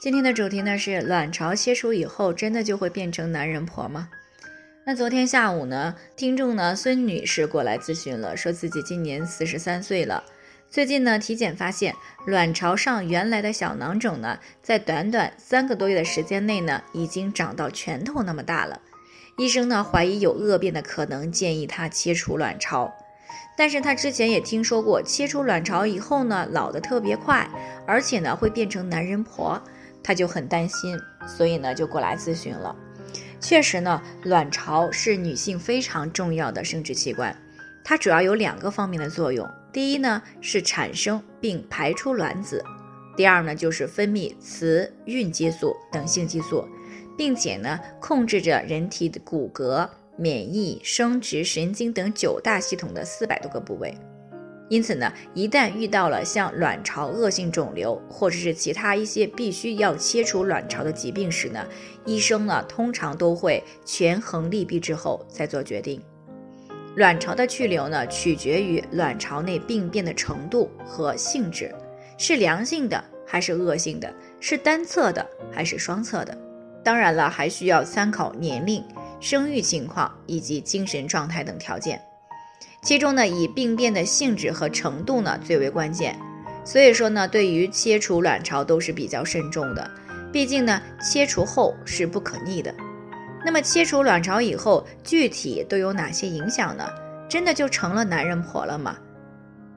[0.00, 4.08] 今天的主题呢是卵巢切除以后真的就会变成男人婆吗？
[4.86, 10.24] 那昨天下午呢，听众呢孙女士过来咨询了，说自己今年四十三岁了，
[10.70, 18.80] 最近呢体检发现卵巢上原来的小囊肿呢，在短短三个多月的时间内呢，已经长到拳头那么大了。
[19.36, 22.90] 医生呢怀疑有恶变的可能，建议她切除卵巢。
[23.54, 27.46] 但是她之前也听说过，切除卵巢以后呢，老得特别快，
[27.86, 29.62] 而且呢会变成男人婆。
[30.02, 32.74] 她就很担心，所以呢就过来咨询了。
[33.40, 37.34] 确实呢，卵巢是女性非常重要的生殖器官，
[37.82, 39.48] 它主要有两个方面的作用。
[39.72, 42.62] 第一呢是产生并排出卵子，
[43.16, 46.66] 第二呢就是分泌雌孕激素等性激素，
[47.16, 53.94] 并且呢控制着人体的骨骼、免疫、生殖、神经等九大系统的四百多个部位。
[54.70, 61.66] 因此呢，一旦遇到了像卵巢恶性肿瘤或者是其他一些必须要切除卵巢的疾病时呢，
[62.04, 66.00] 医生呢通常都会权衡利弊之后再做决定。
[66.94, 71.74] 卵巢的去留呢，取决于卵巢内病变的程度和性质，
[72.16, 76.38] 是良性的还是恶性的，是单侧的还是双侧的。
[76.84, 78.84] 当然了，还需要参考年龄、
[79.18, 82.00] 生育情况以及精神状态等条件。
[82.82, 86.18] 其中呢，以病变的性质和程度呢最为关键，
[86.64, 89.90] 所以说呢，对于切除卵巢都是比较慎重的，
[90.32, 92.74] 毕竟呢，切除后是不可逆的。
[93.44, 96.88] 那么切除卵巢以后，具体都有哪些影响呢？
[97.28, 98.96] 真的就成了男人婆了吗？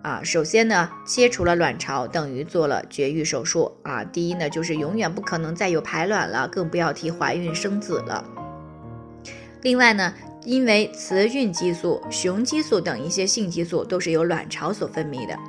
[0.01, 4.03] 啊，首先呢，切除了卵巢等于做了绝育手术啊。
[4.03, 8.25] 第一呢，就是永远不可能再有排卵了，更不要提怀孕生子了。
[9.63, 10.13] 另外呢。
[10.45, 15.39] 因为雌孕激素、雄激素等一些性激素都是由卵巢所分泌的，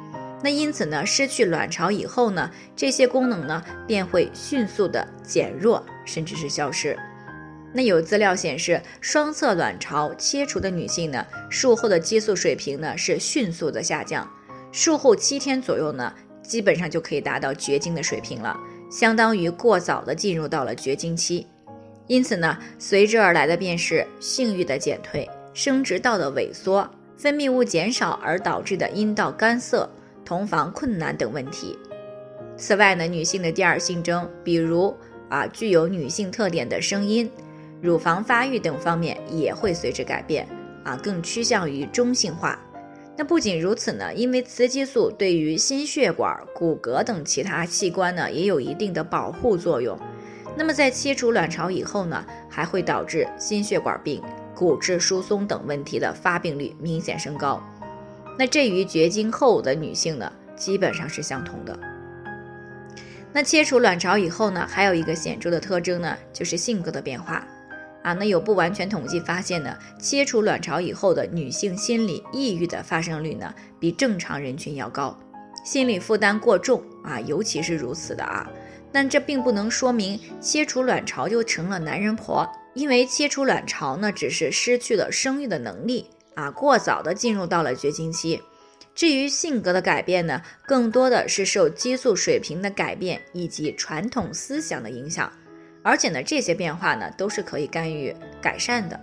[0.40, 6.96] 那因此呢，失去卵巢以后呢，这些功能呢便会迅速的减弱，甚至是消失。
[7.72, 14.30] 那有资料显示，双侧卵巢切除的女性呢，术后的激素水平呢是迅速的下降，
[14.70, 18.56] 术后七天左右呢，基本上就可以达到绝经的水平了，
[18.88, 21.48] 相当于过早的进入到了绝经期。
[22.06, 29.88] 因此呢，随之而来的便是性欲的减退、生殖道的萎缩、分泌物减少而导致的阴道干涩、
[30.24, 31.78] 同房困难等问题。
[32.56, 34.94] 此外呢，女性的第二性征，比如
[35.28, 37.30] 啊具有女性特点的声音、
[37.80, 40.46] 乳房发育等方面也会随之改变
[40.84, 42.60] 啊，更趋向于中性化。
[43.16, 49.98] 那不仅如此呢，因为雌激素对于心血管、骨骼等其他器官呢也有一定的保护作用。
[50.56, 54.22] 那么在切除卵巢以后呢，还会导致心血管病、
[54.54, 57.62] 骨质疏松等问题的发病率明显升高。
[58.38, 61.78] 那这与绝经后的女性呢，基本上是相同的。
[63.32, 67.44] 那切除卵巢以后呢，还有一个显著的特征呢，就是性格的变化。
[68.04, 75.18] 啊，那有不完全统计发现呢，切除卵巢以后的女性心理抑郁的发生率呢，比正常人群要高，
[75.64, 78.48] 心理负担过重啊，尤其是如此的啊。
[78.94, 88.40] 但这并不能说明切除卵巢就成了男人婆，因为切除卵巢呢，只是失去了生育的能力啊，过早的进入到了绝经期。
[88.94, 95.28] 至于性格的改变呢，更多的是受激素水平的改变以及传统思想的影响，
[95.82, 99.00] 而且呢，这些变化呢，都是可以干预改善的。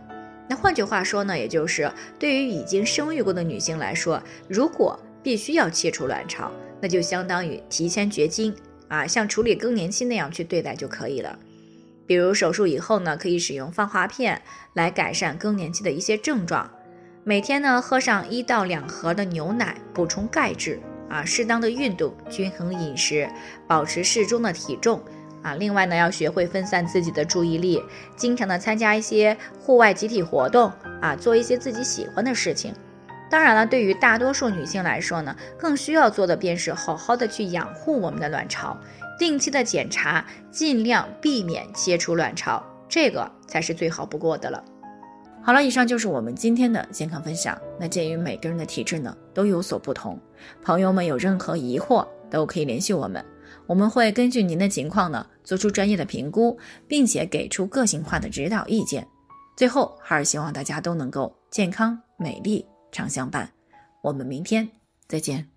[0.47, 8.55] 那换句话说呢，也就是对于已经生育过的女性来说，如果必须要切除卵巢，那就相当于提前绝经。
[8.91, 11.39] 啊，像处理更年期那样去对待就可以了。
[12.05, 14.41] 比如手术以后呢，可以使用放滑片
[14.73, 16.69] 来改善更年期的一些症状。
[17.23, 20.77] 每天呢，喝上一到两盒的牛奶，补充钙质。
[21.07, 23.29] 啊，适当的运动，均衡饮食，
[23.65, 25.01] 保持适中的体重。
[25.41, 27.81] 啊，另外呢，要学会分散自己的注意力，
[28.17, 30.69] 经常的参加一些户外集体活动。
[31.01, 32.73] 啊，做一些自己喜欢的事情。
[33.31, 38.77] 当然了，对于大多数女性来说呢，更需要做的便是好好的去养护我们的卵巢，
[39.17, 44.61] 定期的检查，尽量避免切除卵巢，这个才是最好不过的了。
[45.41, 47.57] 好了，以上就是我们今天的健康分享。
[47.79, 50.19] 那鉴于每个人的体质呢都有所不同，
[50.61, 53.23] 朋友们有任何疑惑都可以联系我们。
[53.65, 59.07] 我们会根据您的情况呢，做出专业的评估，并且给出个性化的指导意见。
[59.55, 63.51] 最后，还是希望大家都能够健康美丽常相伴。
[64.01, 64.69] 我们明天
[65.07, 65.50] 再见。